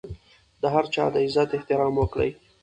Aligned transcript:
د 0.61 0.63
هر 0.73 0.85
چا 0.93 1.05
د 1.13 1.15
عزت 1.25 1.49
احترام 1.57 1.93
وکړئ. 1.97 2.31